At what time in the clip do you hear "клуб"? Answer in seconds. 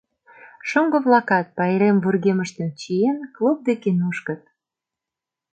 3.35-3.57